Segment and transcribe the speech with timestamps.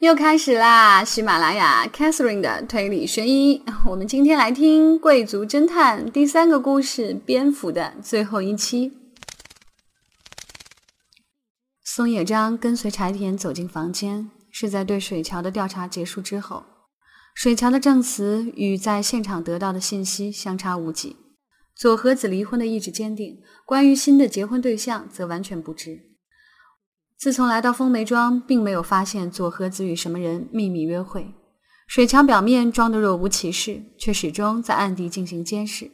[0.00, 1.04] 又开始啦！
[1.04, 8.92] 喜马拉雅 Catherine 的推理悬疑，我们今天来听《贵族侦探》第三个故事——蝙蝠的最后一期。
[11.84, 16.64] 松野章跟随柴田走进房间，是在对水桥的调查结束之后。
[17.34, 21.18] 水桥的证词与在现场得到的信息相差无几。
[21.76, 26.09] 佐和子离婚的意志坚定，关于新的结婚对象则完全不知。
[27.20, 31.34] 自从来到风梅庄，并没有发现佐和子与什么人秘密约会。
[31.86, 35.90] 水桥表面装得若无其事，却始终在暗地进行监视。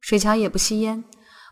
[0.00, 1.02] 水桥也不吸烟，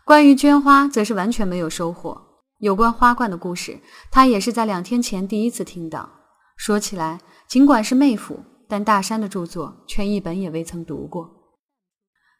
[0.05, 2.17] 关于绢花，则是完全没有收获。
[2.59, 6.09] 有关花冠的故事，他也是在两天前第一次听到。
[6.55, 11.29] 说起来，尽管是妹夫，但大山的著作却一本也未曾读过。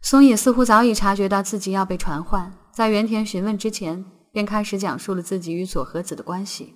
[0.02, 4.06] 松野似乎早已察觉到自己要被传唤，在原田询问之前。
[4.32, 6.76] 便开始讲述了自己与佐和子的关系。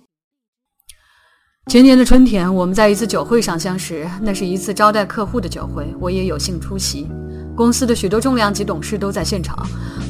[1.66, 7.08] 前年的春天，我们在一次酒会上相识，那是一次招待客户的酒会，我也有幸出席。
[7.56, 9.58] 公司的许多重量级董事都在现场，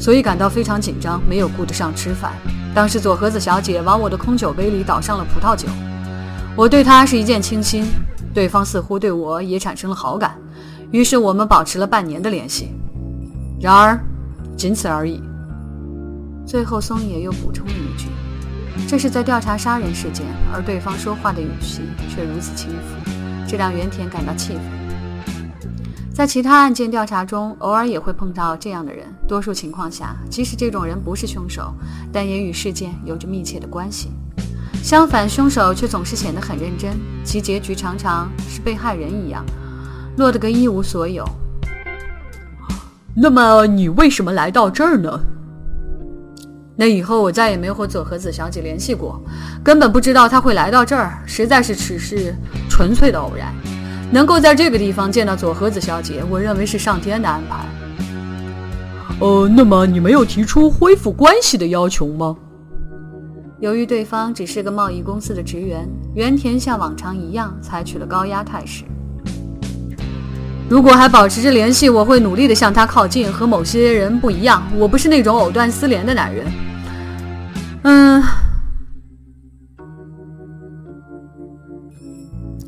[0.01, 2.33] 所以感到非常紧张，没有顾得上吃饭。
[2.75, 5.69] 当时佐和子小姐往我的空酒杯里倒上了葡萄酒，
[6.57, 7.87] 我对她是一见倾心，
[8.35, 10.37] 对方似乎对我也产生了好感，
[10.91, 12.75] 于是我们保持了半年的联系。
[13.61, 13.99] 然而，
[14.57, 15.23] 仅此而已。
[16.45, 18.09] 最后，松野又补充了一句
[18.89, 23.11] ：“这是在调查杀人事件，而对方说话的语气却如此轻浮，
[23.49, 24.63] 这让原田感到气愤。
[26.13, 31.75] 在其他案件调查中，偶尔也会碰到这样的人，多数情况下，即使这种人不是凶手，
[32.13, 34.11] 但也与事件有着密切的关系。
[34.83, 36.93] 相反，凶手却总是显得很认真，
[37.25, 39.45] 其结局常常是被害人一样，
[40.17, 41.25] 落得个一无所有。
[43.17, 45.21] 那么，你为什么来到这儿呢？”
[46.77, 49.21] 那以后我再也没有和佐和子小姐联系过，
[49.63, 52.35] 根本不知道她会来到这儿，实在是只是
[52.69, 53.55] 纯粹的偶然。
[54.11, 57.65] 能够在这个地方见到佐和子小姐，我认为是上天的安排。
[59.21, 62.37] 呃，那么你没有提出恢复关系的要求吗？
[63.61, 68.83] 由于对方只是个贸易公司的职员，原田像往常一样采取了高压态势。
[70.75, 73.33] 如果还保持着联系，我会努力的向他靠近。
[73.33, 76.45] 和某些人不一样，我不是那种藕断丝连的男人。
[77.85, 78.21] 嗯，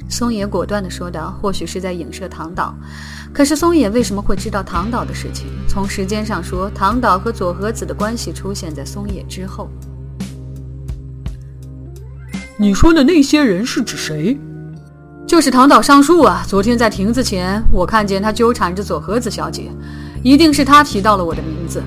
[0.08, 1.36] 松野果断的说道。
[1.42, 2.72] 或许是在影射唐岛，
[3.32, 5.48] 可是松野为什么会知道唐岛的事情？
[5.66, 9.68] 从时间上说，唐岛和佐和子的关系出现在松野之后。
[12.56, 14.38] 你说的那些人是指谁？
[15.26, 16.44] 就是唐岛上树啊！
[16.46, 19.68] 昨天在亭子前，我看见他纠缠着佐和子小姐，
[20.22, 21.82] 一定是他提到了我的名字。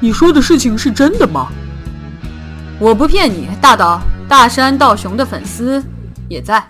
[0.00, 1.48] 你说的事情是真的吗？
[2.80, 5.84] 我不骗你，大岛大山道雄的粉丝
[6.26, 6.64] 也在，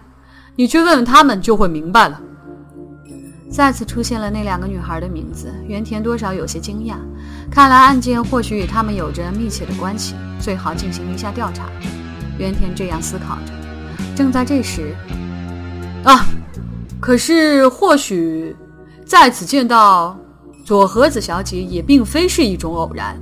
[0.57, 2.21] 你去问问他们就会明白了。
[3.49, 6.97] 再次出现了那两个女孩的名字，原田多少有些惊讶。
[7.53, 11.67] 看来案件或许与他们有着密切的关系，最好进行一下调查。
[12.37, 13.64] 原田这样思考着。
[14.15, 14.95] 正在这时，
[16.05, 16.27] 啊！
[17.01, 18.57] 可是或许
[19.05, 20.19] 再次见到
[20.65, 23.21] 佐和子小姐也并非是一种偶然。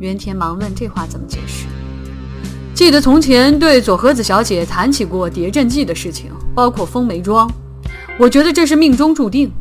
[0.00, 1.66] 原田忙问：“这话怎么解释？”
[2.74, 7.48] 记得从前对佐和子小姐谈起过谍阵记的事情，包括风梅庄。
[8.18, 9.52] 我觉得这是命中注定。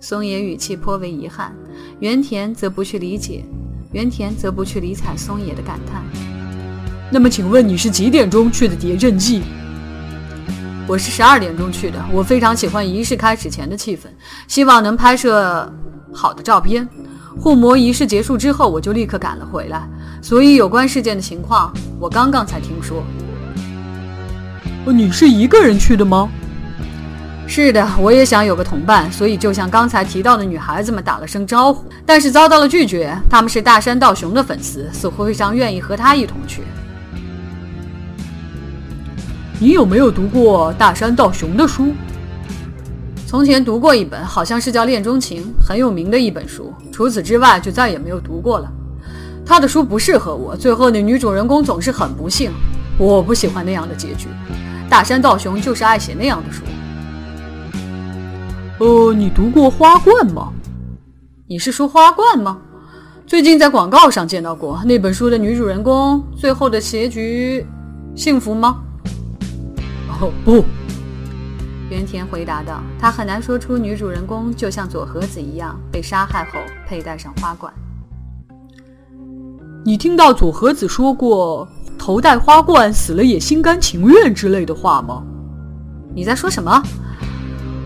[0.00, 1.54] 松野语气颇为遗憾，
[2.00, 3.42] 原田则不去理解，
[3.92, 6.04] 原田则不去理睬松野的感叹。
[7.12, 9.42] 那么，请问你是几点钟去的谍阵记？
[10.86, 11.98] 我是十二点钟去的。
[12.12, 14.02] 我非常喜欢仪式开始前的气氛，
[14.46, 15.68] 希望能拍摄
[16.14, 16.88] 好的照片。
[17.36, 19.82] 护魔仪式结束之后，我就立刻赶了回来。
[20.22, 23.02] 所以，有关事件的情况，我刚刚才听说。
[24.86, 26.28] 你是一个人去的吗？
[27.48, 33.12] 是的，我也想有个同伴，所以就像刚才提到的女孩子们打了声招呼，但是遭到了拒绝。
[33.28, 36.62] 他们是大山道雄的粉丝，似乎非常愿意和他一同去。
[39.62, 41.92] 你有没有读过大山道雄的书？
[43.26, 46.72] 从前读过一本，好像是叫《恋钟情》，很有名的一本书。
[46.90, 48.72] 除此之外，就再也没有读过了。
[49.44, 52.50] 他的书不适合我，最后的女主人公总是很不幸。
[52.96, 54.28] 我不喜欢那样的结局。
[54.88, 56.62] 大山道雄就是爱写那样的书。
[58.78, 60.50] 呃，你读过《花冠》吗？
[61.46, 62.56] 你是说《花冠》吗？
[63.26, 67.66] 最近在广告上见到过那本书的女主人公，最后的结局
[68.14, 68.80] 幸福吗？
[70.44, 70.64] 不，
[71.88, 77.72] 原田回答道：“他很难说出女主人公就像佐和子一样被杀害后佩戴上花冠。
[79.84, 81.66] 你听到佐和子说过
[81.98, 85.22] 头戴花冠，死了也心甘情愿之类的话吗？
[86.14, 86.82] 你在说什么？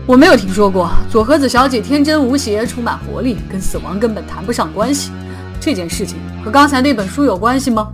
[0.05, 0.91] 我没有听说过。
[1.09, 5.11] 佐和子小姐天真无邪，充满活力，跟死亡根本谈不上关系。
[5.59, 7.91] 这件事情和刚才那本书有关系吗？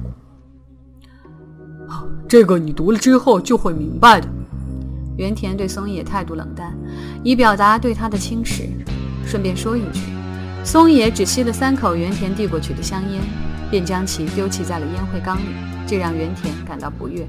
[2.32, 4.28] 这个你读了之后就会明白的。
[5.18, 6.74] 原田对松野态度冷淡，
[7.26, 8.70] 以表达对他的轻视。
[9.28, 10.00] 顺便说一句，
[10.64, 13.22] 松野只吸了三口原田递过去的香烟，
[13.70, 15.42] 便将其丢弃在了烟灰缸里，
[15.86, 17.28] 这让原田感到不悦。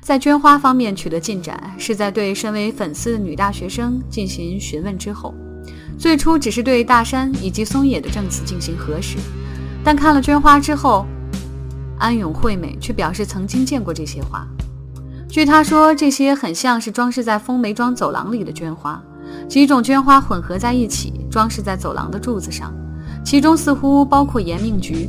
[0.00, 5.34] 在绢花方面取得进展，是在对身为粉丝的女大学生进行询问之后。
[5.98, 9.18] 最初只是对大山以及松野的证词进行核实，
[9.84, 11.06] 但看了绢花之后，
[11.98, 14.46] 安永惠美却表示曾经见过这些花。
[15.28, 19.02] 据她说，这些很像是装饰在风梅庄走廊里的绢花，
[19.48, 22.72] 几种绢花混合在一起，装饰在走廊的柱子上，
[23.24, 25.08] 其中似乎包括延命菊。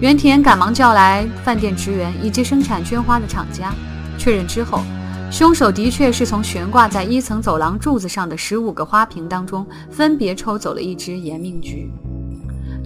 [0.00, 3.72] 原田赶忙叫来饭店职员以及生产绢花的厂家。
[4.18, 4.82] 确认之后，
[5.30, 11.90] 凶手的确是从悬挂在一层走廊柱子上的十五个花瓶当中分别抽走了一支延命菊，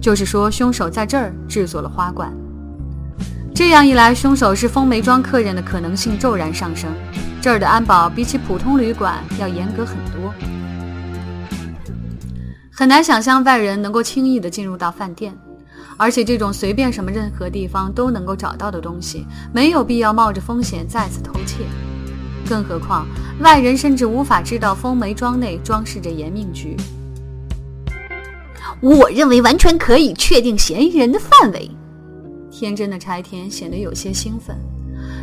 [0.01, 2.33] 就是说，凶手在这儿制作了花冠。
[3.59, 6.89] 这样一来，凶手是风梅庄客人的可能性骤然上升。
[7.41, 10.33] 这儿的安保比起普通旅馆要严格很多，
[12.71, 15.37] 很难想象外人能够轻易地进入到饭店。
[15.97, 21.57] 而且这种随便什么任何地方都能够找到的东西，没有必要冒着风险再次偷窃。
[22.47, 23.05] 更何况
[23.41, 26.77] 外人甚至无法知道风梅庄内装饰着延命菊。
[28.79, 31.69] 我认为完全可以确定嫌疑人的范围。
[32.59, 34.53] 天真的柴田显得有些兴奋。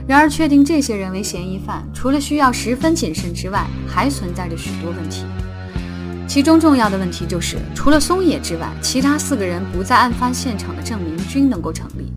[0.09, 5.27] 然而，确定这些人为嫌疑犯，除了需要十分谨慎之外，还存在着许多问题。
[6.27, 12.11] 其中重要的问题就是，除了松野之外，其他四个人不在案发现场的证明均能够成立。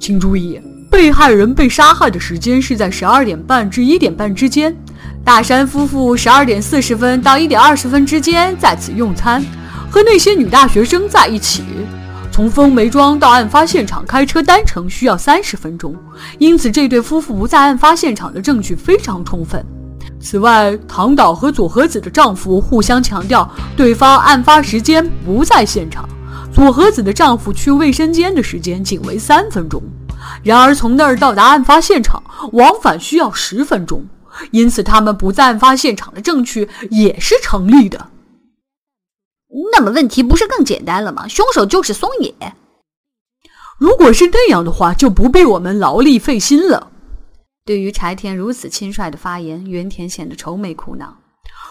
[0.00, 0.60] 请注意，
[0.90, 4.74] 被害人被杀害的时间是在十二点半至一点半之间。
[5.22, 9.44] 大山夫妇十二点四十分到一点二十分之间在此用餐，
[9.88, 11.62] 和那些女大学生在一起。
[12.40, 15.94] 从丰梅庄到案发现场开车单程需要三十分钟，
[16.38, 19.62] 因此这对夫妇不在案发现场的证据非常充分。
[20.18, 23.46] 此外，唐岛和佐和子的丈夫互相强调
[23.76, 26.08] 对方案发时间不在现场。
[26.50, 29.82] 佐和子的丈夫去卫生间的时间仅为三分钟，
[30.42, 32.22] 然而从那儿到达案发现场
[32.52, 34.02] 往返需要十分钟，
[34.50, 38.06] 因此他们不在案发现场的证据也是成立的。
[39.72, 41.26] 那么问题不是更简单了吗？
[41.26, 42.34] 凶手就是松野。
[43.78, 46.88] 如果是那样的话，就不必我们劳力费心了。
[47.64, 51.16] 对于柴田如此轻率的发言，原田显得愁眉苦恼。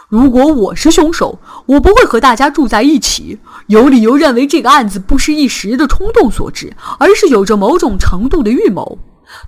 [0.07, 3.37] 如果我是凶手，我不会和大家住在一起。
[3.67, 8.97] 有理由认为这个案子不是一时的冲动所致，而是有着某种程度的预谋。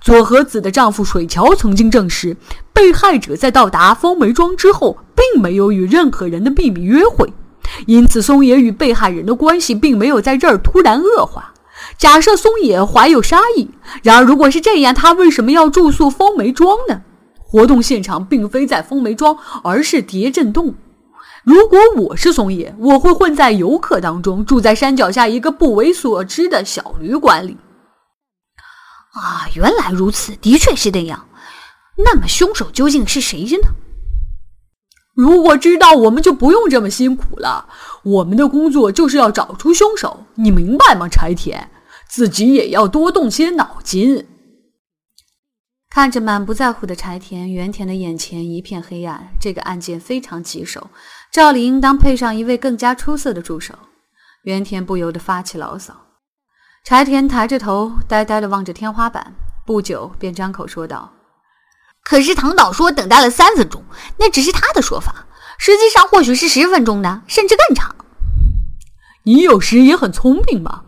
[0.00, 2.36] 佐和子的丈夫水桥曾经证实，
[2.72, 7.32] 被害者在到达丰梅庄之后，并没有与任何人的秘密约会，
[7.86, 11.52] 因此松野与被害人的关系并没有在这儿突然恶化。
[11.98, 13.70] 假设松野怀有杀意，
[14.02, 17.02] 然而如果是这样，他为什么要住宿风梅庄呢？
[17.36, 20.74] 活动现场并非在风梅庄，而是叠震洞。
[21.44, 27.56] 如果我是松野，我会混在游客当中，住在山脚下一个不为所知的小旅馆里。
[29.14, 31.26] 啊，原来如此，的确是这样。
[31.98, 33.68] 那么凶手究竟是谁呢？
[35.14, 37.68] 如果知道，我们就不用这么辛苦了。
[38.02, 41.68] 我们的工作就是要找出凶手，你明白吗，柴田？
[42.08, 44.26] 自己也要多动些脑筋。
[45.90, 49.28] 看着满不在乎的柴田，原田的眼前一片黑暗。
[49.38, 50.88] 这个案件非常棘手，
[51.30, 53.74] 照理应当配上一位更加出色的助手。
[54.44, 55.94] 原田不由得发起牢骚。
[56.84, 59.34] 柴田抬着头，呆呆地望着天花板，
[59.66, 61.12] 不久便张口说道。
[62.04, 63.84] 可是唐导说等待了三分钟，
[64.18, 65.26] 那只是他的说法，
[65.58, 67.94] 实际上或许是十分钟呢，甚至更长。
[69.24, 70.82] 你有时也很聪明嘛，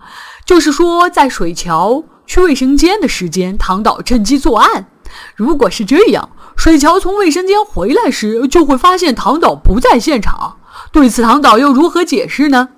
[0.44, 4.88] 就是说在水桥去卫生间的时间，唐导趁机作案。
[5.36, 10.58] 如果是这样，水桥从卫生间回来时就会发现唐导不在现场。
[10.90, 12.70] 对此，唐导又如何解释呢？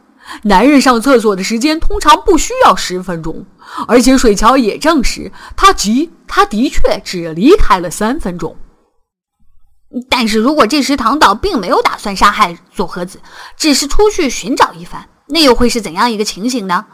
[0.42, 3.46] 男人上厕所的时间通常不需要十分钟，
[3.88, 8.56] 而且水桥也证实，他急，他的确只离开了三分钟。
[10.10, 13.20] 但是如果这时唐导并没有打算杀害佐和子，
[13.56, 16.84] 只是出去寻找一番，那又会是怎样一个情形呢？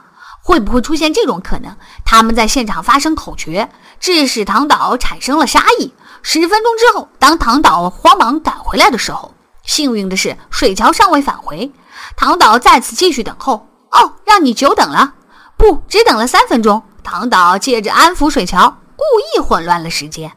[0.44, 1.76] 会不会出现这种可能？
[2.04, 3.68] 他们在现场发生口角，
[4.00, 5.94] 致使唐导产生了杀意。
[6.22, 11.72] 十分钟之后，当唐导慌忙赶回来的时候，幸运的是水桥尚未返回。
[12.16, 13.68] 唐导在此继续等候。
[13.90, 15.14] 哦，让你久等了。
[15.62, 16.82] 不，只等了三分钟。
[17.04, 20.32] 唐导借着安抚水桥，故意混乱了时间。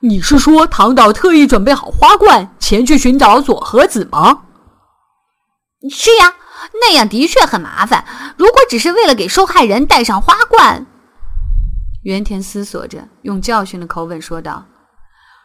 [0.00, 4.42] 你是说唐导特意准备好花冠前去寻找佐和子吗？
[5.90, 6.34] 是呀，
[6.82, 8.04] 那样的确很麻烦。
[8.36, 10.84] 如果只是为了给受害人戴上花冠，
[12.02, 14.66] 原田思索着，用教训的口吻说道：“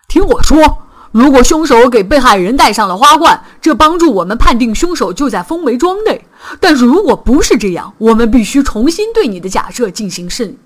[0.10, 6.26] 听我说，如果凶手给被害人戴上了花冠，这帮助我们判定凶手就在风梅庄内。
[6.60, 10.58] 但是如果不是这样，我们必须重新对你的假设进行审，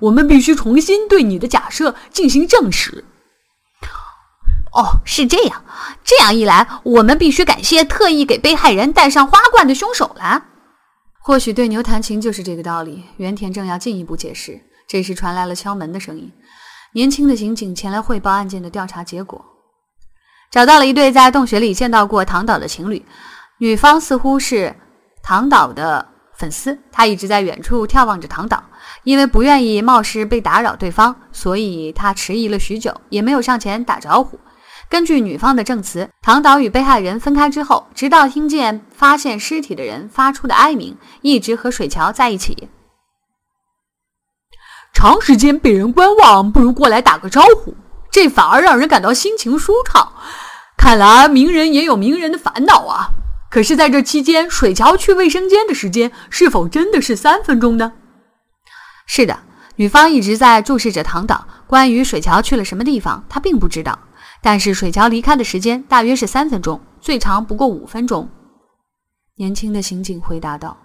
[0.00, 3.04] 我们必须重新对你的假设进行证实。”
[4.74, 5.62] 哦，是这样。
[6.02, 10.44] 这样一来，我们必须感谢特意给被害人戴上花冠的凶手了。
[11.20, 13.04] 或许对牛弹琴就是这个道理。
[13.18, 16.32] 原田正要进一步解释，这时传来了敲门的声音。
[16.94, 19.44] 年轻的刑警前来汇报案件的调查结果，
[20.52, 23.04] 找到了一对在洞穴里见到过唐岛的情侣。
[23.58, 24.76] 女方似乎是
[25.22, 26.06] 唐岛的
[26.36, 28.62] 粉丝，她一直在远处眺望着唐岛。
[29.04, 34.38] 因为不愿意冒失被打扰对方，所以她迟疑了许久，也没有上前打招呼。
[34.90, 42.68] 根据女方的证词，唐岛与被害人分开之后，直到听见发现尸体的人发出的哀鸣，一直和水桥在一起。
[44.92, 47.74] 长时间被人观望，不如过来打个招呼，
[48.10, 50.12] 这反而让人感到心情舒畅。
[50.82, 53.10] 看来名人也有名人的烦恼啊！
[53.48, 57.92] 可是，在这期间，水桥去卫生间的时间是否真的是三分钟呢？
[59.06, 59.44] 是的，
[59.76, 61.46] 女方一直在注视着唐岛。
[61.68, 63.96] 关于水桥去了什么地方，她并不知道。
[64.42, 68.28] 但是水桥离开的时间大约是三分钟，最长不过五分钟。
[69.36, 70.76] 年轻的刑警回答道：“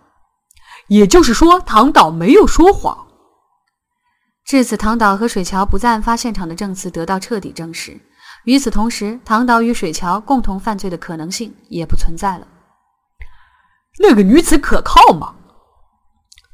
[0.89, 3.07] 也就是说，唐岛没有说谎。”
[4.45, 7.99] 至此，唐岛和水桥不在案发现场的证词得到彻底证实。
[8.47, 12.47] 与此同时，唐岛与水桥共同犯罪的可能性也不存在了。
[13.99, 15.35] 那个女子可靠吗？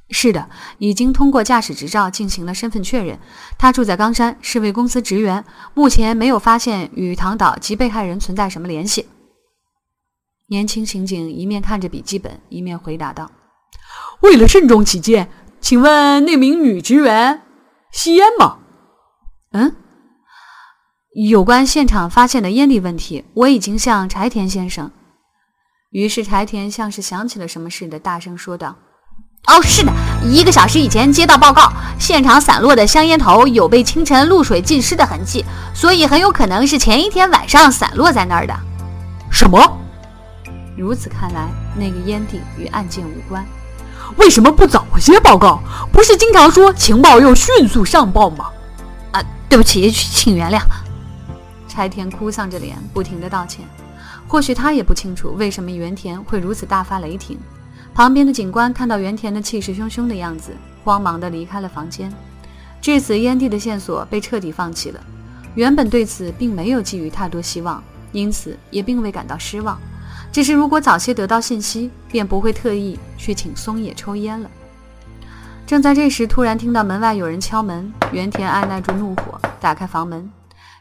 [0.10, 3.20] 是的，已经通过驾驶执照进行了身份确认。
[3.60, 5.46] 她住在冈山，是位公司职员。
[5.76, 9.08] 目前没有发现与唐岛及被害人存在什么联系。
[10.48, 13.30] 年轻刑警一面看着笔记本，一面回答道
[14.22, 15.30] ：“为了慎重起见，
[15.62, 17.44] 请问那名女职员
[17.92, 18.58] 吸烟吗
[19.54, 19.76] ？”“嗯，
[21.14, 24.92] 有关现场发现的烟蒂问题，我已经向柴田先生。”
[25.92, 28.76] 于是柴田像是想起了什么似的，大声说道。
[29.46, 29.94] 哦，是的，
[30.24, 38.58] 一个小时以前接到报告，现场散落的香烟头有被清晨露水浸湿的痕迹，所以很有可能是前一天晚上散落在那儿的。
[39.30, 39.80] 什么？
[40.76, 43.46] 如此看来，那个烟蒂与案件无关。
[44.16, 45.60] 为什么不早些报告？
[45.92, 48.46] 不是经常说情报要迅速上报吗？
[49.12, 50.60] 啊，对不起，请原谅。
[51.74, 53.66] 柴田哭丧着脸，不停地道歉。
[54.28, 57.36] 或许他也不清楚为什么原田会如此大发雷霆。
[57.96, 60.52] 旁边的警官看到原田的气势汹汹的样子，
[60.84, 62.14] 慌忙地离开了房间。
[62.80, 65.00] 至此，烟蒂的线索被彻底放弃了。
[65.56, 69.80] 原本对此并没有寄予太多希望，因此也并未感到失望。
[70.32, 74.50] 只是如果早些得到信息，便不会特意去请松野抽烟了。
[75.66, 77.92] 正在这时，突然听到门外有人敲门。
[78.12, 80.30] 原田按耐住怒火，打开房门，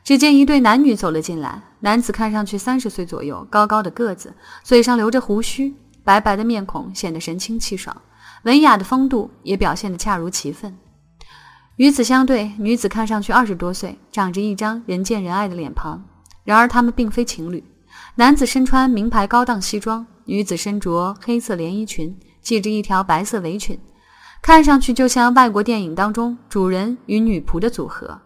[0.04, 1.62] 只见一对男女走了进来。
[1.80, 5.74] 男子看上去三十岁左右，高高的个子，嘴上留着胡须。
[6.04, 7.96] 白白的面孔显得神清气爽，
[8.42, 10.76] 文雅的风度也表现得恰如其分。
[11.76, 16.04] 与此相对，女子看上去二十多岁，长着一张人见人爱的脸庞。
[16.42, 17.62] 然而，他们并非情侣。
[18.16, 23.78] 男子身穿名牌高档西装，女子身着黑色连衣裙，系着一条白色围裙，
[24.42, 28.20] 看上去就像外国电影当中主人与女仆的组合。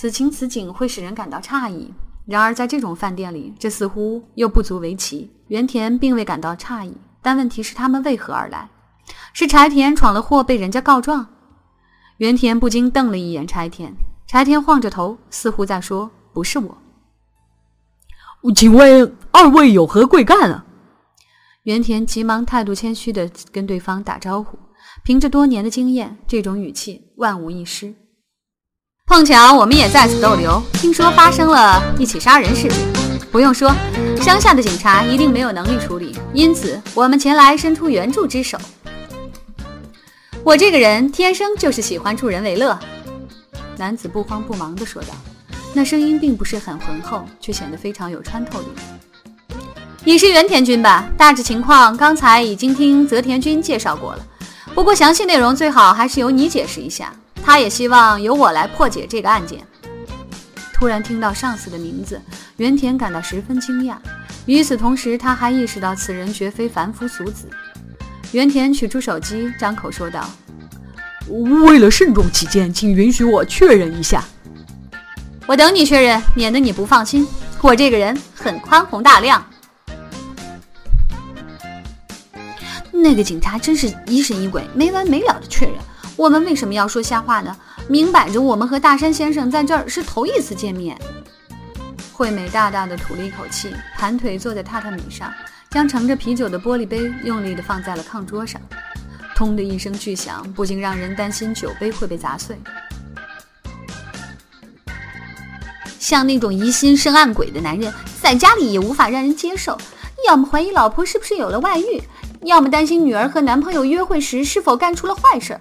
[0.00, 1.92] 此情此景会使人感到诧异。
[2.24, 5.28] 然而，在这种饭店里，这似乎又不足为奇。
[5.48, 8.70] 原田并未感到诧异，但问题是他们为何而来？
[9.32, 11.26] 是柴田闯了祸，被人家告状？
[12.18, 13.92] 原田不禁瞪了一眼柴田。
[14.28, 16.78] 柴田晃着头，似乎在说：“不是我。”
[18.54, 20.64] 请问二位有何贵干啊？
[21.64, 24.56] 原田急忙态度谦虚地跟对方打招呼。
[25.02, 27.96] 凭着多年的经验，这种语气万无一失。
[29.08, 32.78] 碰巧我们也在此逗留，听说发生了一起杀人事件。
[33.32, 33.74] 不用说，
[34.20, 38.58] 乡下的警察一定没有能力处理，因此我们前来伸出援助之手。
[40.44, 42.78] 我这个人天生就是喜欢助人为乐。
[43.78, 45.08] 男子不慌不忙地说道，
[45.72, 48.66] 那声音并不是很浑厚，却显得非常有穿透力。
[50.04, 51.08] 你是原田君吧？
[51.16, 54.26] 大致情况刚才已经听泽田君介绍过了，
[54.74, 57.10] 不过详细内容最好还是由你解释一下。
[57.48, 59.66] 他也希望由我来破解这个案件。
[60.74, 62.20] 突然听到上司的名字，
[62.58, 63.96] 原田感到十分惊讶。
[64.44, 67.48] 与此同时，他还意识到此人绝非凡夫俗子。
[68.32, 70.28] 原田取出手机，张口说道
[71.66, 74.22] ：“为了慎重起见，请允许我确认一下。
[75.46, 77.26] 我等你确认，免得你不放心。
[77.62, 79.42] 我这个人很宽宏大量。
[82.92, 85.76] 那个警察真是疑神疑鬼，没完没了的确认。
[86.18, 87.56] 我们为什么要说瞎话呢？
[87.86, 90.98] 明摆着我们和大山先生在这儿是头一次见面。
[92.12, 95.32] 惠美大大的吐了一口气，盘腿坐在榻榻米上，
[95.70, 98.60] 将盛着啤酒的玻璃杯用力地放在了炕桌上。
[99.36, 102.58] 砰的一声巨响，不禁让人担心酒杯会被砸碎。
[106.00, 109.78] 像那种疑心生暗鬼的男人，在家里也无法让人接受。
[110.26, 112.02] 要么怀疑老婆是不是有了外遇，
[112.42, 115.60] 要么担心女儿和男朋友约会时是否干出了坏事儿。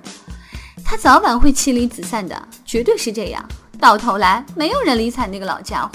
[0.90, 3.46] 他早晚会妻离子散的，绝对是这样。
[3.78, 5.92] 到头来，没有人理睬那个老家伙。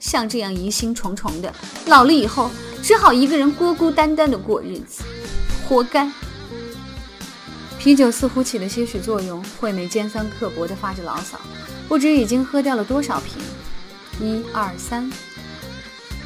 [0.00, 1.54] 像这样疑心重重的，
[1.86, 2.50] 老了以后
[2.82, 5.04] 只好一个人孤孤单单的过日子，
[5.68, 6.10] 活该。
[7.78, 11.40] 啤酒似乎起了些许作用，惠美尖酸刻薄地发着牢骚，
[11.86, 13.40] 不知已经喝掉了多少瓶。
[14.20, 15.08] 一二三，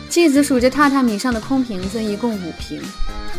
[0.08, 2.82] 继子数着榻榻米上的空瓶子，一共五瓶。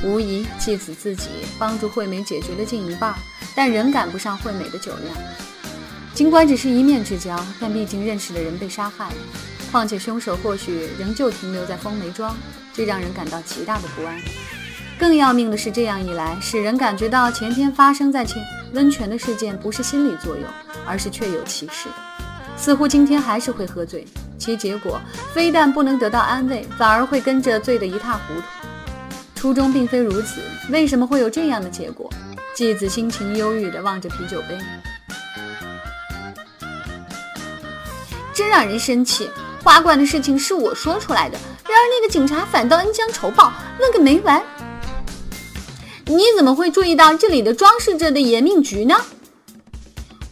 [0.03, 3.15] 无疑，继子自己帮助惠美解决了近一半，
[3.55, 5.17] 但仍赶不上惠美的酒量。
[6.13, 9.15] 尽管只是一面之交，但毕竟认识的人被杀害了，
[9.71, 12.35] 况且凶手或许仍旧停留在风梅庄，
[12.73, 14.19] 这让人感到极大的不安。
[14.99, 18.43] 更要命的是，这样一来，使人感觉到前天发生在前
[18.73, 20.45] 温泉的事件不是心理作用，
[20.85, 21.87] 而是确有其事。
[22.57, 24.05] 似乎今天还是会喝醉。
[24.37, 24.99] 其结果
[25.33, 28.41] 非但不能得到安慰，反而会跟着醉得一塌糊涂。
[29.33, 32.09] 初衷并非如此，为什么会有这样的结果？
[32.53, 34.57] 继子心情忧郁地望着啤酒杯，
[38.33, 39.29] 真让人生气。
[39.63, 44.43] 花冠的事情是我说出来的，然而那个警察反倒恩将仇报，问个没完。
[46.05, 48.95] 你怎么会注意到这里的装饰着的延命菊呢？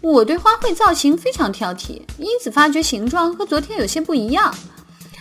[0.01, 4.53] 我对花卉造型非常挑剔，因此发觉形状和昨天有些不一样。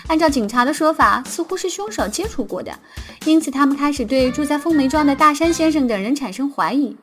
[0.08, 2.78] 按照警察的说法，似乎是凶手接触过的，
[3.26, 6.96] 因此他们开始对住在凤梅庄的大山先生等人产生怀疑。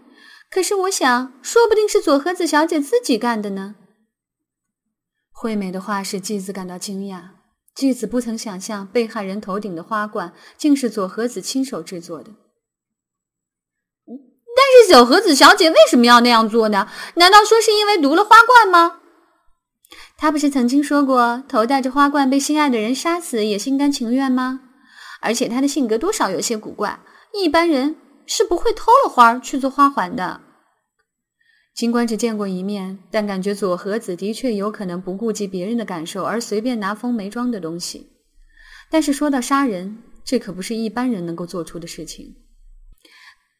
[0.50, 3.76] 可是我想，说不定是佐和子小姐自己干的呢。
[5.32, 7.22] 惠美的话使继子感到惊讶，
[7.76, 12.32] 继子不曾想象被害人头顶的花冠竟是佐和子亲手制作的。
[14.08, 16.88] 但是小和子小姐为什么要那样做呢？
[17.16, 19.02] 难道说是因为读了花冠吗？
[20.18, 24.62] 他不是曾经说过，头戴着花冠被心爱的人杀死也心甘情愿吗？
[25.22, 27.00] 而且他的性格多少有些古怪，
[27.34, 27.96] 一般人
[28.26, 30.42] 是不会偷了花去做花环的。
[31.76, 38.12] 尽管只见过一面，但感觉左和子的确有可能不顾及别人的感受而随便拿风梅庄的东西。
[38.90, 42.36] 但是说到杀人，这可不是一般人能够做出的事情。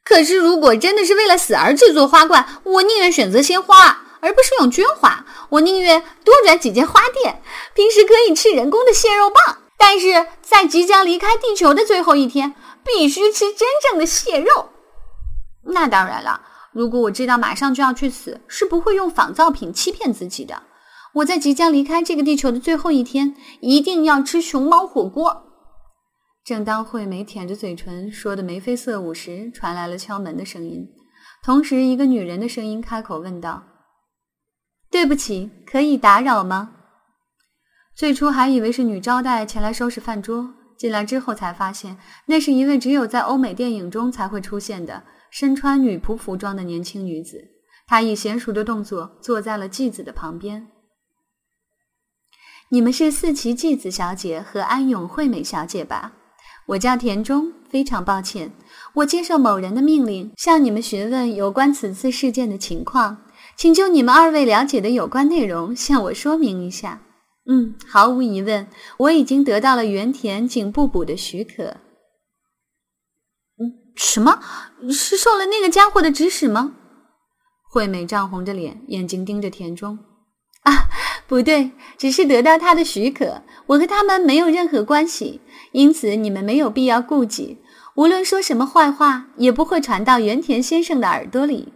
[0.04, 5.24] 可是，如果真的是为了死而制作花冠，我宁愿选择鲜花，而不是用绢花。
[5.50, 7.44] 我宁愿多转几间花店。
[7.76, 14.70] 平时可以吃人工的蟹肉棒，但是在即将离开地球的最后一天，必须吃真正的蟹肉。
[15.66, 20.64] 那当然了，如果我知道马上就要去死，是不会用仿造品欺骗自己的。
[21.14, 25.44] 我在即将离开这个地球的最后一天，一定要吃熊猫火锅。
[26.44, 30.88] 正当惠美舔着嘴唇说的眉飞色舞时，传来了敲门的声音。
[31.44, 33.64] 同时，一个女人的声音开口问道
[34.96, 36.72] ：“对不起，可以打扰吗？”
[37.94, 47.44] 最初还以为是女招待前来收拾饭桌，进来之后才发现，那是一位只有在欧美电影中才会出现的身穿女仆服装的年轻女子。
[47.86, 50.68] 她以娴熟的动作坐在了继子的旁边。
[52.72, 56.14] “你们是四旗继子小姐和安永惠美小姐吧？”
[56.68, 58.50] 我叫田中，非常抱歉，
[58.94, 63.18] 我接受某人的命令，向你们询问有关此次事件的情况，
[63.58, 67.02] 请就你们二位了解的有关内容向我说明一下。
[67.48, 71.78] 嗯，毫无疑问，我已经得到了原田警部补的许可。
[73.58, 74.40] 嗯，什么？
[74.92, 76.76] 是受了那个家伙的指使吗？
[77.72, 80.00] 惠美涨红着脸，眼睛盯着田中。
[80.64, 80.90] 啊，
[81.28, 83.44] 不对，只是得到他的许可。
[83.68, 85.42] 我和他们没有任何关系。
[85.72, 87.60] 因此，你们没有必要顾忌。
[87.96, 91.72] 无论说什么坏话，也不会传到原田先生的耳朵里。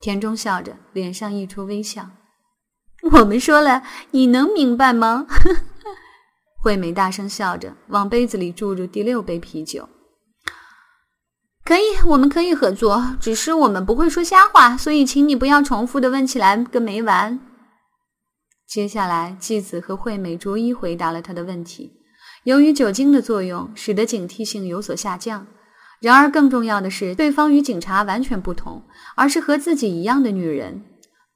[0.00, 2.10] 田中笑着，脸上溢出微笑。
[3.12, 3.82] 我们说了，
[4.12, 5.26] 你能明白吗？
[6.62, 9.88] 惠美大声笑着，往杯子里注入第六杯啤酒。
[11.62, 13.16] 可以，我们可以合作。
[13.20, 17.38] 只是我们不会说瞎话，所以请你不要重复的问起来个没完。
[18.66, 21.92] 接下来，继子和惠美逐一回答了他的问题。
[22.44, 25.46] 由于酒精的作用，使得警惕性有所下降，
[26.00, 28.82] 然而，更重要的是，对方与警察完全不同，
[29.16, 30.82] 而是和自己一样的女人。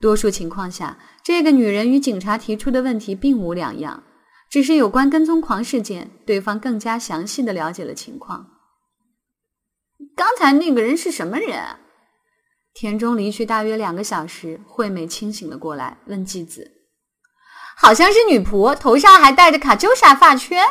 [0.01, 4.03] 多数情况下，这个女人与警察提出的问题并无两样，
[4.51, 8.51] 只是有关跟踪狂事件，对方更加详细的了解了情况。
[10.17, 11.77] 刚才那个人是什么人？
[12.73, 16.73] 田中离去大约两个小时，惠美清醒了过来，问继子
[17.77, 20.65] ：“好像是女仆，头上还戴着卡秋莎发圈。”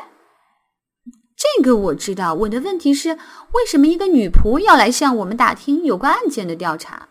[1.44, 2.34] 这个我知道。
[2.34, 3.10] 我的问题是，
[3.52, 7.10] 为什么一个女仆要来向我们打听有关案件的调查？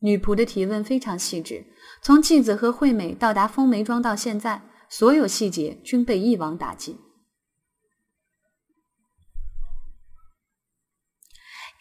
[0.00, 1.64] 女仆的提问非常细致，
[2.02, 6.98] 从继子和惠美到达风梅庄到现在，所有细节均被一网打尽。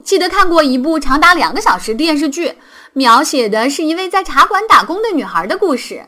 [0.04, 2.56] 记得看过一部长达两个小时电视剧，
[2.94, 6.08] 描写的是一位在茶馆打工的女孩的故事。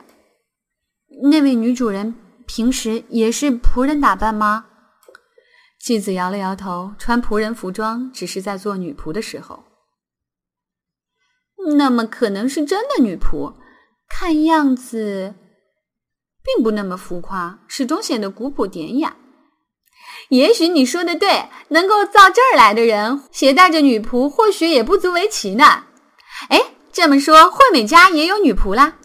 [1.31, 2.15] 那位女主人
[2.45, 4.65] 平时也是仆人打扮吗？
[5.83, 9.65] 继子摇了摇头，穿仆人服装只是在做女仆的时候。
[11.75, 13.55] 那么可能是真的女仆，
[14.07, 15.35] 看样子
[16.41, 19.17] 并不那么浮夸，始终显得古朴典雅。
[20.29, 25.83] 也许你说的对，能够到这儿来的人携带着女仆，或许也不足为奇呢。
[26.47, 28.95] 哎，这么说，惠美家也有女仆啦？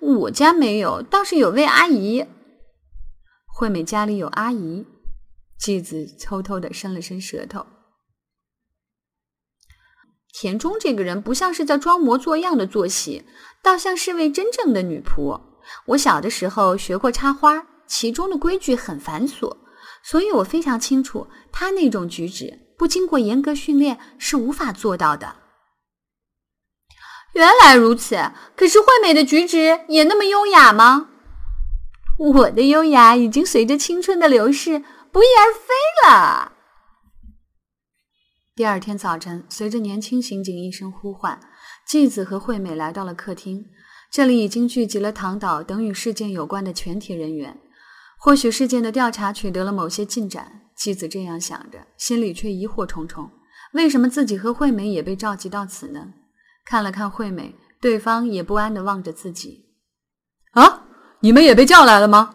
[0.00, 2.26] 我家没有，倒是有位阿姨。
[3.46, 4.84] 惠美家里有阿姨。
[5.58, 7.66] 继子偷偷的伸了伸舌头。
[10.32, 13.24] 田中这个人不像是在装模作样的做戏，
[13.62, 15.40] 倒像是位真正的女仆。
[15.86, 19.56] 我小的时候学过插花，其中的规矩很繁琐。
[20.02, 25.36] 所以我非常清楚，他那种举止不经过严格训练是无法做到的。
[27.32, 31.08] 原来如此，可是惠美的举止也那么优雅吗？
[32.18, 34.84] 我的优雅已经随着青春的流逝
[35.16, 35.72] 不翼而飞
[36.04, 36.52] 了。
[38.54, 41.40] 第二天早晨，随着年轻刑警一声呼唤，
[41.86, 43.64] 纪子和惠美来到了客厅。
[44.10, 47.58] 这里已经聚集了唐岛等与事件有关的全体人员。
[48.18, 53.30] 或许事件的调查取得了某些进展，妻子这样想着，心里却疑惑重重。
[53.72, 56.12] 为什么自己和惠美也被召集到此呢？
[56.66, 59.64] 看了看惠美，对方也不安地望着自己。
[60.50, 60.86] 啊，
[61.20, 62.34] 你们也被叫来了吗？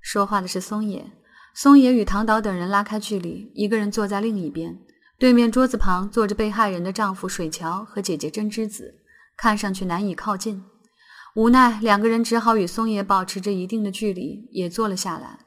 [0.00, 1.10] 说话的是松野。
[1.54, 4.76] 松野与唐岛等人拉开距离，一个人坐在另一边。
[5.18, 8.96] 对面桌子旁坐着被害人的丈夫水桥和姐姐真之子，
[9.36, 10.64] 看上去难以靠近。
[11.36, 15.38] 无奈，两个人只好与松野保持着一定的距离，也坐了下来。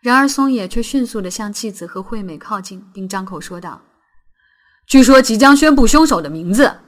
[0.00, 3.82] 然而，松野却迅速地向纪子和惠美靠近，并张口说道
[4.88, 6.80] ：“据说即将宣布凶手的名字。”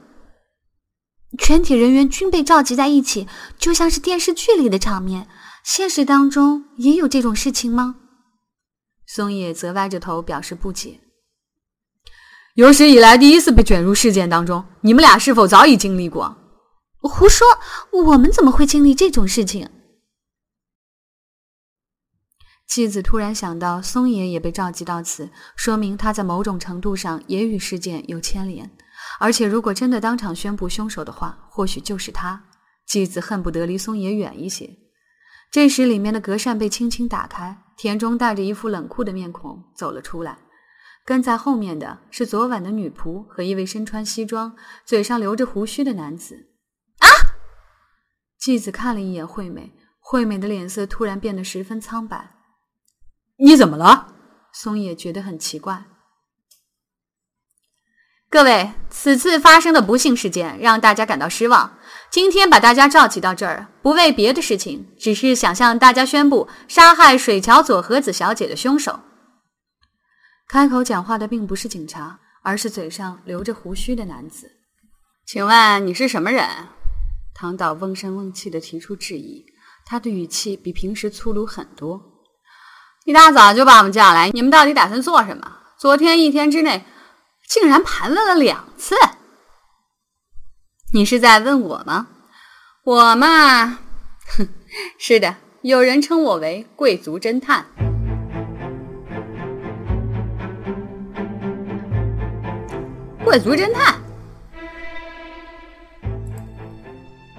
[1.37, 3.27] 全体人员均被召集在一起，
[3.59, 5.27] 就像是电视剧里的场面。
[5.63, 7.97] 现实当中也有这种事情吗？
[9.11, 10.99] 松野则歪着头表示不解
[12.53, 16.37] ：“有史以来第一次被卷入事件当中，你们俩是否早已经历过？”
[17.01, 17.47] 胡说！
[17.91, 19.67] 我们怎么会经历这种事情？
[22.67, 28.69] 妻子突然想到，松野也被召集到此，说明他在某种程度上也与事件有牵连。
[29.19, 32.45] 而且，如果真的当场宣布凶手的话，或许就是他。
[32.85, 34.69] 妻子恨不得离松野远一些。
[35.51, 40.37] 这时，里面的隔扇被轻轻打开，田中带着一副冷酷的面孔走了出来。
[41.03, 46.49] 跟在后面的是昨晚的女仆和一位身穿西装、嘴上留着胡须的男子。
[46.99, 47.07] 啊
[48.37, 52.35] 继子看了一眼惠美，惠美的脸色突然变得十分苍白。
[53.37, 54.13] 你怎么了？
[54.53, 55.85] 松野觉得很奇怪。
[58.31, 61.77] 各位，此次发生的不幸事件让大家感到失望。
[62.11, 68.99] 今天把大家召集到这儿，不为别的事情，只是想向大家宣布杀害水桥佐和子小姐的凶手。
[70.47, 74.47] 开口讲话的并不是警察，而是嘴上留着胡须的男子。
[75.25, 76.47] 请问你是什么人？
[77.33, 79.43] 唐导瓮声瓮气地提出质疑，
[79.87, 81.99] 他的语气比平时粗鲁很多。
[83.05, 85.57] 一大早就把我们叫来，你们到底打算做什么？
[85.79, 86.85] 昨天一天之内，
[87.49, 88.95] 竟然盘问了两次。
[90.93, 92.07] 你是在问我吗？
[92.83, 93.79] 我嘛，
[94.37, 94.47] 哼，
[94.99, 97.65] 是的，有人称我为贵族侦探。
[103.25, 103.99] 贵族侦探。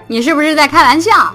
[0.08, 1.32] 你是不是在开玩笑？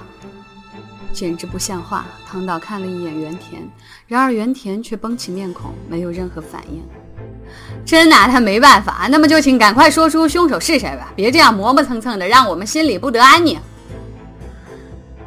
[1.14, 2.04] 简直不像话！
[2.26, 3.66] 唐导看了一眼原田，
[4.06, 6.86] 然而原田却绷起面孔，没有任何反应。
[7.84, 13.58] 真拿他没办法，那么就请赶快说出凶手是谁吧，别这样磨磨蹭蹭的，让我们心里不得安宁。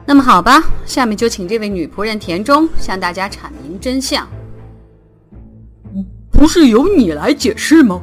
[0.06, 4.28] 那么好吧，下面就请这位女仆人田中向大家阐明真相。
[6.32, 8.02] 不是由你来解释吗？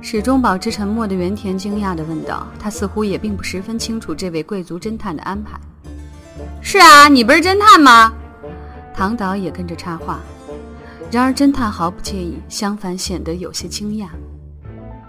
[0.00, 2.46] 始终保持沉默的原田惊讶地问道。
[2.58, 5.58] 他似乎也并不十分清楚这位贵族侦探的安排。
[6.62, 8.12] 是啊，你不是侦探吗？
[8.94, 10.20] 唐导也跟着插话。
[11.10, 14.06] 然而侦探毫不介意，相反显得有些惊讶。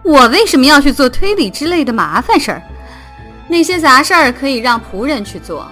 [0.03, 2.61] 我为什么要去做推理之类的麻烦事儿？
[3.47, 5.69] 那些杂事儿可以让仆人去做。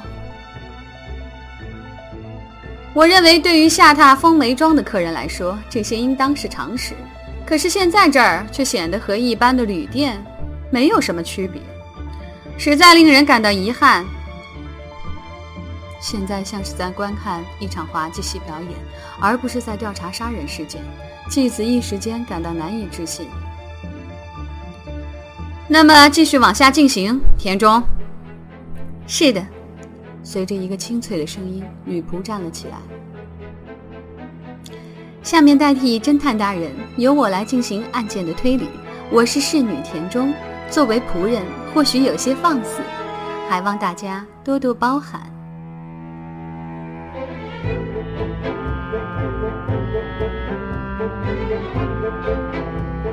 [2.94, 6.94] 我认为，对于下榻风梅庄的客人来说，这些应当是常识。
[7.46, 10.22] 可是现在这儿却显得和一般的旅店
[10.70, 11.62] 没有什么区别，
[12.58, 14.06] 实在令人感到遗憾。
[16.00, 18.72] 现在像是在观看一场滑稽戏表演，
[19.20, 20.82] 而不是在调查杀人事件。
[21.30, 23.28] 继子一时间感到难以置信。
[25.68, 27.84] 那么，继续往下进行，田中。
[29.06, 29.46] 是的。
[30.24, 32.78] 随着一个清脆的声音，女仆站了起来。
[35.24, 38.70] 下面代替侦探大人，由我来进行案件的推理。
[39.10, 40.34] 我是侍女田中，
[40.70, 42.82] 作为仆人，或许有些放肆，
[43.50, 45.30] 还望大家多多包涵。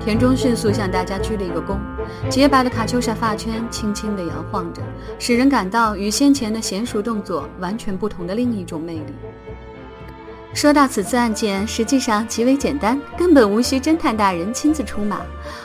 [0.01, 1.79] 田中迅速向大家鞠了一个躬，
[2.29, 4.83] 洁白的卡秋莎发圈轻轻地摇晃着，
[5.19, 9.15] 使人感到与先前的娴熟动作完全不同的另一种魅力。
[10.53, 15.23] 说到此次案件，实际上极为简单，根本无需侦探大人亲自出马，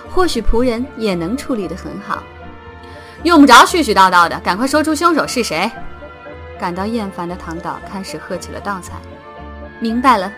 [0.09, 2.23] 或许仆人也能处理得很好。
[3.23, 5.69] 用不着絮絮叨叨的，赶快说出凶手是谁。
[6.59, 8.93] 感到厌烦的唐导开始喝起了倒彩。
[9.79, 10.29] 明白了，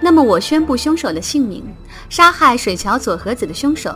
[0.00, 1.62] 那么我宣布凶手的姓名：
[2.08, 3.94] 杀害水桥佐和子的凶手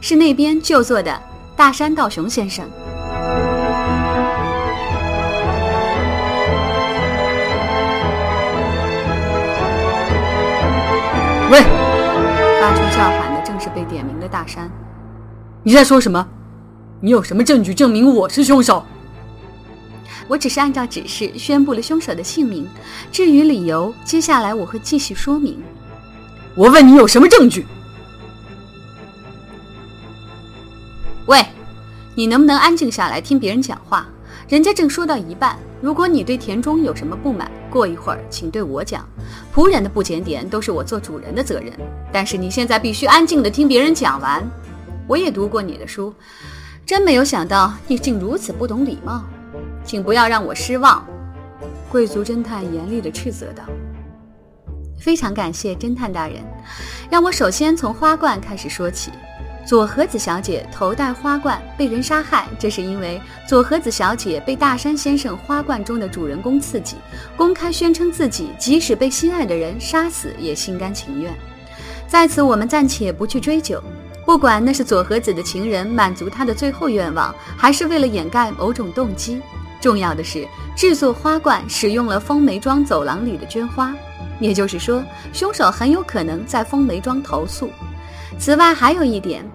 [0.00, 1.20] 是那边就坐的
[1.54, 2.64] 大山道雄先生。
[11.50, 11.60] 喂！
[12.60, 14.70] 发出叫喊的正是被点名的大山。
[15.62, 16.26] 你在说什么？
[17.00, 18.82] 你有什么证据证明我是凶手？
[20.28, 22.68] 我只是按照指示宣布了凶手的姓名，
[23.10, 25.58] 至于理由，接下来我会继续说明。
[26.54, 27.66] 我问你有什么证据？
[31.26, 31.44] 喂，
[32.14, 34.06] 你能不能安静下来听别人讲话？
[34.48, 35.58] 人家正说到一半。
[35.80, 39.08] 如果你对田中有什么不满，过一会儿请对我讲。
[39.54, 41.72] 仆人的不检点都是我做主人的责任，
[42.12, 44.42] 但是你现在必须安静的听别人讲完。
[45.06, 46.12] 我也读过你的书，
[46.84, 49.22] 真没有想到你竟如此不懂礼貌。
[49.88, 51.02] 请不要让我失望，
[51.90, 53.64] 贵族侦探严厉地斥责道。
[55.00, 56.44] 非常感谢侦探大人，
[57.10, 59.10] 让我首先从花冠开始说起。
[59.66, 66.96] 佐和子小姐头戴花冠被人杀害，这是因为佐和子小姐被大山先生花冠中的主人公刺激，
[67.34, 71.32] 公开宣称自己即使被心爱的人杀死也心甘情愿。
[72.06, 73.82] 在此，我们暂且不去追究。
[74.26, 79.40] 不管那是佐和子的情人满足他的最后愿望，还是为了掩盖某种动机。
[79.80, 83.94] 重要的是，制作花冠使用了风梅庄走廊里的绢花，
[84.40, 87.70] 也就是说，凶手很有可能在风梅庄投宿。
[88.38, 89.48] 此外，还有一点，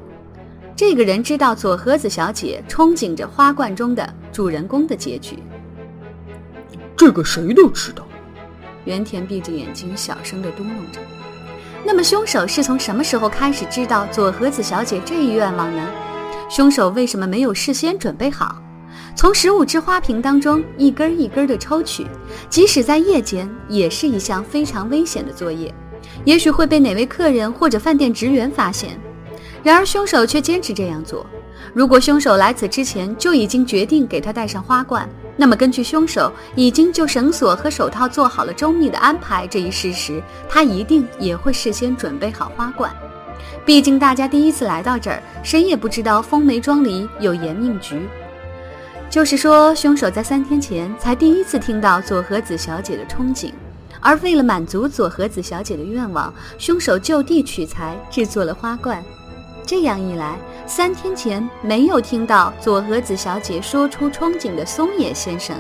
[0.75, 5.38] 这个人知道左和子小姐憧憬着花冠中的主人公的结局。
[6.95, 8.07] 这个谁都知道。
[8.86, 11.01] 原田闭着眼睛，小声地嘟囔着。
[11.86, 15.86] 那么，凶手是从什么时候开始知道左和子小姐这一愿望呢？
[16.49, 18.62] 凶手为什么没有事先准备好？
[19.15, 22.06] 从十五支花瓶当中一根一根的抽取，
[22.49, 25.73] 即使在夜间，也是一项非常危险的作业，
[26.26, 28.99] 也许会被哪位客人或者饭店职员发现。
[29.62, 31.26] 然而凶手却坚持这样做。
[31.73, 42.93] 如果凶手来此之前就已经决定给他戴上花冠，那么根据凶手已经就绳索和手套做好了周密的安排这一事实，他一定也会事先准备好花冠。
[43.63, 48.02] 毕竟大家第一次来到这儿，谁也不知道风梅庄里有延命局。
[49.13, 53.52] 就是说，凶手在三天前才第一次听到佐和子小姐的憧憬，
[53.99, 59.04] 而为了满足佐和子小姐的愿望，凶手就地取材制作了花冠。
[59.67, 65.56] 这样一来，三天前没有听到佐和子小姐说出憧憬的松野先生，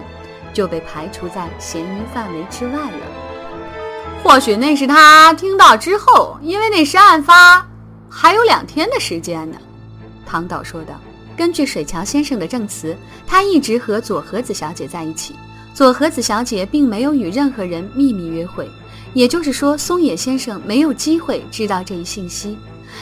[0.51, 3.05] 就被排除在嫌疑范围之外了。
[4.23, 7.63] 或许那是他听到之后，因为那时案发
[8.09, 9.57] 还有两天的时间呢。
[10.25, 10.95] 唐导说道。
[11.35, 15.35] 根据水桥先生的证词，他一直和佐和子小姐在一起。
[15.73, 18.69] 佐和子小姐并没有与任何人秘密约会，
[19.13, 22.57] 也就是说，松野先生没有机会知道这一信息。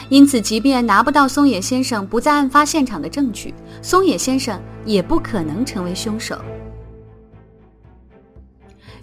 [0.08, 6.38] 因此，即便拿不到松野先生不在案发现场的证据，松野先生也不可能成为凶手。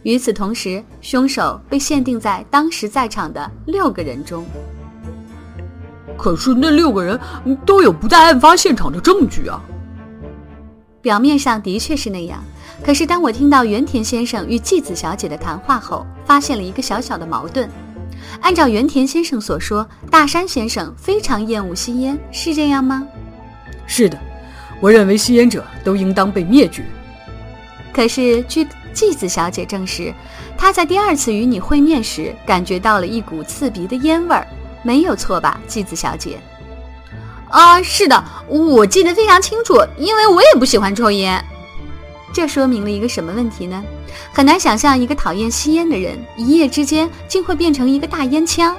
[0.01, 4.43] 与此同时，凶手被限定在当时在场的六个人中。
[6.19, 7.17] 可是那六个人
[7.65, 9.62] 都有不在案发现场的证据啊。
[11.01, 12.43] 表面上的确是那样，
[12.84, 17.69] 可是当我听到原田先生与纪子小姐的谈话后，发现了一个小小的矛盾。
[18.41, 23.08] 按照原田先生所说，大山先生非常厌恶吸烟，是这样吗？
[23.88, 24.19] 是的，
[24.82, 26.84] 我认为吸烟者都应当被灭绝。
[27.93, 30.13] 可是据纪子小姐证实，
[30.58, 34.45] 她在第二次与你会面时感觉到了一股刺鼻的烟味儿，
[34.83, 36.39] 没有错吧，纪子小姐？
[37.49, 41.43] 啊，是的，我记得非常清楚，因为我也不喜欢抽烟。
[42.31, 43.83] 这说明了一个什么问题呢？
[44.31, 48.75] 很难想象一个讨厌吸烟的人，一夜之间竟会变成一个大烟枪。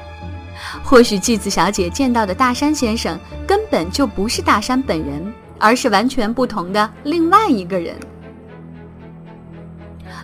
[0.84, 7.96] 或许纪子小姐见到的大山先生根本就不是大山本人，而是完全不同的另外一个人。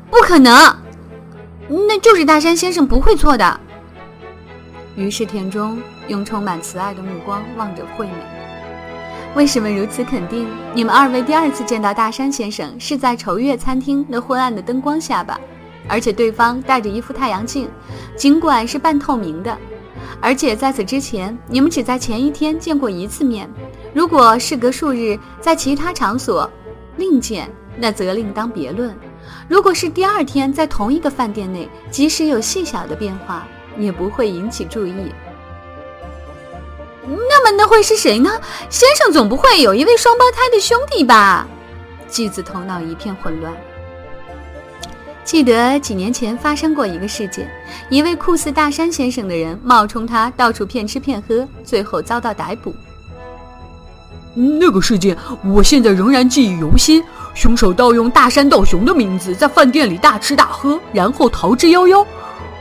[0.09, 0.55] 不可能，
[1.69, 3.61] 那就是大山先生不会错的。
[4.97, 5.79] 于是田中
[6.09, 8.13] 用充满慈爱的目光望着惠美。
[9.35, 10.47] 为什么如此肯定？
[10.75, 15.39] 你们二位第二次见到大山先生是在愁月餐厅那昏暗的灯光下吧？
[15.87, 17.69] 而且对方戴着一副太阳镜，
[18.17, 19.57] 尽管是半透明的。
[20.21, 23.49] 而且在此之前，你们只在前一天见过一次面。
[23.93, 26.51] 如果事隔数日在其他场所
[26.97, 28.97] 另见，那则另当别论。
[29.49, 33.47] 如果是第二天在同一个饭店内，即使有细小的变化，
[33.79, 34.95] 也不会引起注意。
[37.09, 38.31] 那么那会是谁呢？
[38.69, 41.47] 先生总不会有一位双胞胎的兄弟吧？
[42.09, 43.53] 纪子头脑一片混乱。
[45.25, 47.51] 记得几年前发生过一个事件，
[47.89, 52.75] 一位酷似大山先生的人冒充他到处骗吃骗喝，最后遭到逮捕。
[54.35, 57.03] 那个事件我现在仍然记忆犹新。
[57.35, 62.03] 凶手盗用大山道雄的名字，在饭店里大吃大喝，然后逃之夭夭，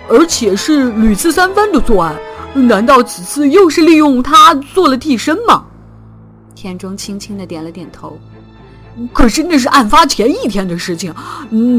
[0.10, 2.15] 而且是屡次三番的作案。
[2.54, 5.65] 难道此次又是利用他做了替身吗？
[6.56, 8.18] 田中轻轻的点了点头。
[9.12, 11.13] 可是那是案发前一天的事情，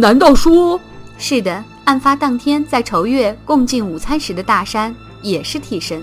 [0.00, 0.78] 难道说
[1.16, 1.64] 是的？
[1.84, 6.02] 案发当天在仇月共进午餐时的大山也是替身。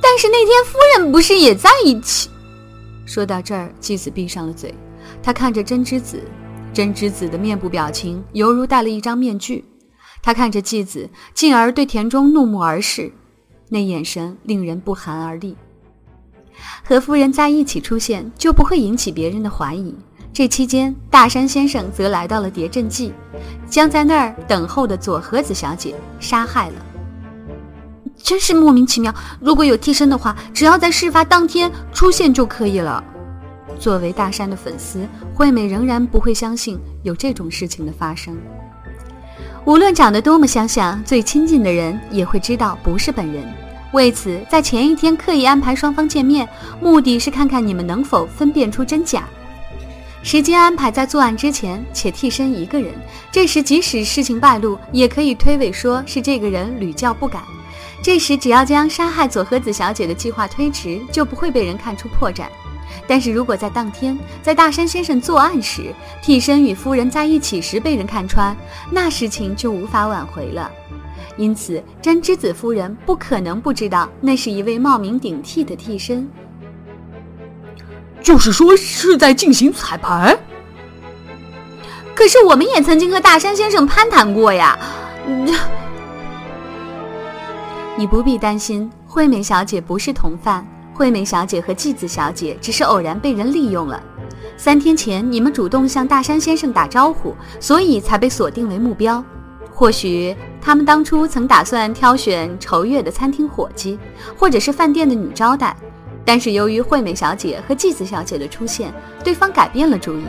[0.00, 2.28] 但是那天夫人不是也在一起？
[3.06, 4.72] 说到这儿，继子闭上了嘴，
[5.20, 6.22] 他看着真之子，
[6.72, 9.64] 真之子的面部表情犹如戴了一张面具。
[10.22, 13.12] 他看着继子，进而对田中怒目而视，
[13.68, 15.56] 那眼神令人不寒而栗。
[16.84, 19.94] 和夫人在一起出现，就不会引起别人的怀疑。
[20.32, 23.12] 这期间，大山先生则来到了叠阵记，
[23.68, 26.74] 将在那儿等候的佐和子小姐杀害了。
[28.16, 29.12] 真是莫名其妙。
[29.40, 33.02] 如果有替身的话，只要在事发当天出现就可以了。
[33.78, 38.36] 作为大山的粉丝，惠美仍然不会相信有这种事情的发生。
[39.64, 43.44] 无论长得多么相像，最亲近的人也会知道不是本人。
[43.92, 46.48] 为此，在前一天刻意安排双方见面，
[46.80, 49.22] 目的是看看你们能否分辨出真假。
[50.24, 52.92] 时间安排在作案之前，且替身一个人。
[53.30, 57.40] 这时，即使事情败露，也可以推诿说是这个人屡教不改。
[58.02, 62.46] 这时，只要将杀害佐和子小姐的计划推迟，就不会被人看出破绽。
[63.06, 68.56] 但是如果在当天，在大山先生作案时，替身与夫人在一起时被人看穿，
[68.90, 70.70] 那事情就无法挽回了。
[71.36, 76.28] 因此，真之子夫人不可能不知道那是一位冒名顶替的替身。
[78.22, 80.36] 就是说是在进行彩排。
[82.14, 84.78] 可是我们也曾经和大山先生攀谈过呀。
[87.96, 90.66] 你不必担心，惠美小姐不是同犯。
[90.94, 94.02] 惠美小姐和纪子小姐只是偶然被人利用了。
[94.56, 99.22] 三天前，你们主动向大山先生打招呼，所以才被锁定为目标。
[99.72, 103.98] 或许他们当初曾打算挑选仇月的餐厅伙计，
[104.36, 105.74] 或者是饭店的女招待，
[106.24, 108.92] 但是由于惠美小姐和纪子小姐的出现，
[109.24, 110.24] 对方改变了主意。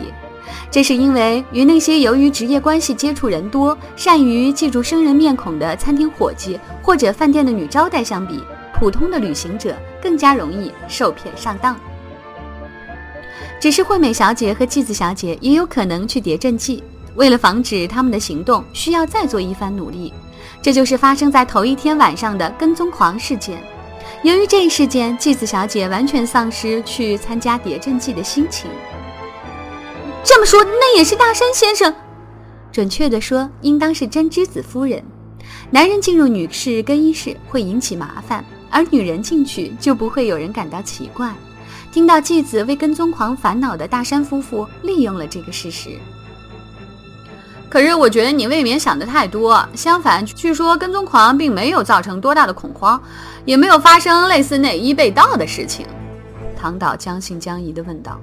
[0.70, 8.42] 这是因为与那些由于职业关系接触人多、善于记住生人面孔的餐厅伙计或者饭店的女招待相比。
[8.74, 11.74] 普通的旅行者更加容易受骗上当。
[13.58, 16.84] 只是惠美小姐和纪子小姐也有可能去谍镇记，
[17.14, 20.12] 为了防止他们的行动，需要再做一番努力。
[20.60, 23.62] 这就是发生在头一天晚上的跟踪狂事件。
[24.22, 28.70] 由于这一事件，纪子小姐完全丧失去参加谍镇记的心情。
[30.22, 31.94] 这么说，那也是大山先生？
[32.70, 35.02] 准确的说，应当是真之子夫人。
[35.70, 38.44] 男人进入女士更衣室会引起麻烦。
[38.74, 41.32] 而女人进去就不会有人感到奇怪。
[41.92, 45.90] 听到继子为跟踪狂烦恼的大山夫妇利用了这个事实。
[47.70, 49.64] 可是我觉得你未免想的太多。
[49.74, 53.00] 相反，据说跟踪狂并没有造成多大的恐慌，
[53.44, 55.86] 也没有发生类似内衣被盗的事情。
[56.56, 58.20] 唐导将信将疑地问道：“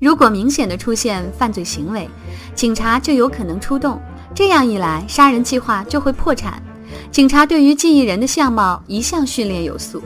[0.00, 2.08] 如果明显的出现犯罪行为，
[2.54, 4.00] 警察就有可能出动。
[4.34, 6.62] 这样一来，杀人计划就会破产。
[7.10, 10.02] 警察对于记忆人的相貌一向训练有素。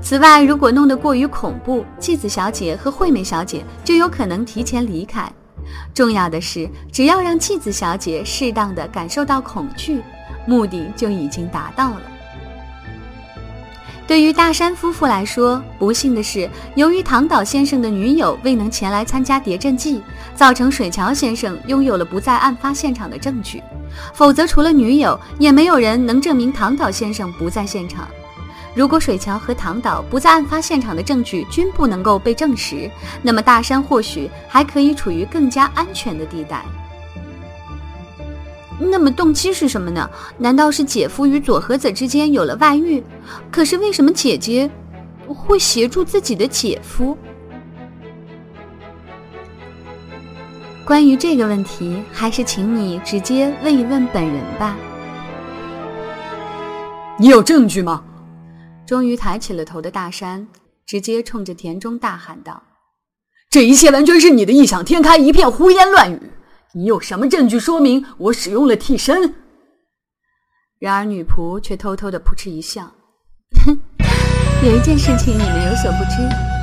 [0.00, 5.30] 此外，如果弄得过于恐怖，纪子小姐和惠美小姐就有可能提前离开。”
[5.92, 10.00] 重要的是，只要让纪子小姐适当的感受到恐惧，
[10.46, 12.02] 目的就已经达到了。
[14.08, 20.00] 对于大山夫妇来说，不幸的是，由于唐岛先生的女友未能前来参加谍战记，
[20.34, 23.62] 造成水桥先生拥有了不在案发现场的证据。
[24.14, 28.08] 否则，除了女友，也没有人能证明唐岛先生不在现场。
[28.74, 32.90] 如果水桥和唐岛不在案发现场的证据均不能够被证实，
[33.20, 36.64] 那么大山或许还可以处于更加安全的地带。
[38.78, 40.08] 那么动机是什么呢？
[40.38, 43.02] 难道是姐夫与佐和子之间有了外遇？
[43.50, 44.70] 可是为什么姐姐
[45.26, 47.16] 会协助自己的姐夫？
[50.84, 54.76] 关于这个问题，还是请你直接问一问本人吧。
[57.18, 58.02] 你有证据吗？
[58.86, 60.48] 终于抬起了头的大山，
[60.86, 62.62] 直接冲着田中大喊道
[63.50, 66.22] ：“这一切完全是你的异想天开，一片胡言乱语！
[66.74, 69.34] 你有什么证据说明我使用了替身？”
[70.78, 72.92] 然而女仆却偷偷的扑哧一笑
[73.64, 73.78] ：“哼，
[74.64, 76.16] 有一件事情你们有所不知，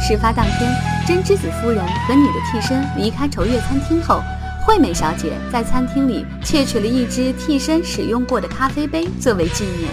[0.05, 0.71] 事发当天，
[1.07, 4.21] 真之子夫人和你的替身离开愁月餐厅后，
[4.65, 9.89] 惠美小姐在餐厅里窃取了一只替身使用过的咖啡杯作为纪念。”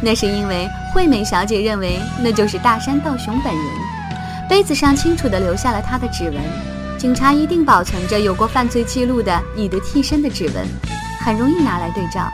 [0.00, 3.64] 那是因为惠美小姐认为那就是大山道雄本人，
[4.48, 6.77] 杯子上清楚地留下了他的指纹。
[6.98, 10.66] 警察一定保存着有过犯罪记录的你的替身的指纹，
[11.20, 12.28] 很容易拿来对照。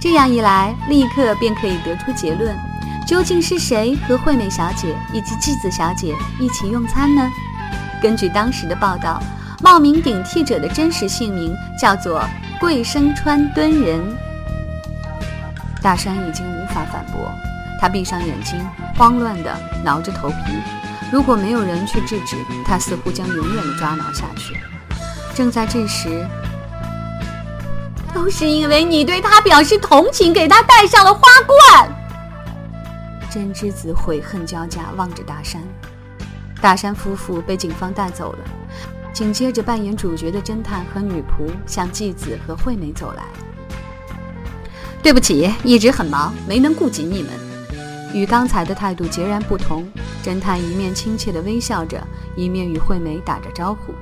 [0.00, 2.56] 这样一来，立刻便可以得出结论：
[3.04, 7.28] 究竟是谁和惠美小姐以及纪子小姐一起用餐呢？
[8.00, 9.20] 根据当时的报道，
[9.60, 12.24] 冒名顶替者的真实姓名叫做
[12.60, 14.00] 桂生川敦人。
[15.82, 17.28] 大山已经无法反驳，
[17.80, 18.64] 他闭上眼睛，
[18.96, 19.52] 慌乱地
[19.84, 20.36] 挠着头皮。
[21.12, 24.56] 如果没有人去制止，他似乎将永远的抓挠下去。
[25.34, 26.26] 正在这时，
[28.12, 31.92] 都是因为你对他表示同情，给他戴上了花冠。
[33.30, 35.62] 真之子悔恨交加，望着大山。
[36.60, 38.38] 大山夫妇被警方带走了。
[39.12, 43.22] 紧接着，扮演主角的侦探和女仆向继子和惠美走来。
[45.02, 47.45] 对不起，一直很忙，没能顾及你们。
[48.12, 49.86] 与刚才的态度截然不同，
[50.24, 52.02] 侦探一面亲切地微笑着，
[52.34, 53.94] 一面与惠美打着招呼。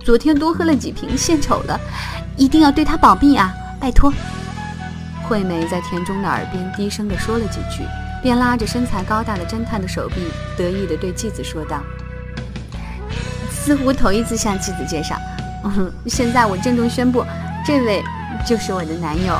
[0.00, 1.80] 昨天多喝了几瓶，献丑了，
[2.36, 4.12] 一定要对他保密啊，拜托。
[5.22, 7.82] 惠美在田中的耳边低声地说了几句，
[8.22, 10.16] 便拉着身材高大的侦探的手臂，
[10.56, 11.82] 得意地对继子说道
[13.50, 15.16] ：“似乎头一次向继子介绍，
[15.64, 17.24] 嗯，现在我郑重宣布，
[17.64, 18.02] 这位。”
[18.46, 19.34] 就是我的男友。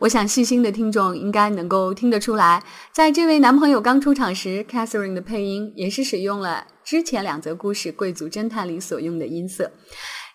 [0.00, 9.72] 我想细心的听众应该能够听得出来，在这位男朋友刚出场时，Catherine 的配音也是使用了之前两则故事《贵族侦探》里所用的音色。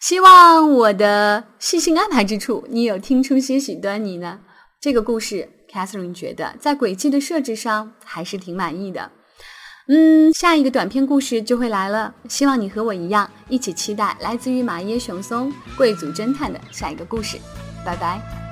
[0.01, 4.41] 希望我的细心安排之处，你有听出些许端倪呢？
[4.81, 9.11] 这个故事，Catherine 觉得在轨迹的设置上还是挺满意的。
[9.87, 17.37] 嗯，下一个短篇故事就会来了，希望你和我一样，一起期待来自于马耶雄松《贵族侦探》的下一个故事。
[17.85, 18.42] 拜拜。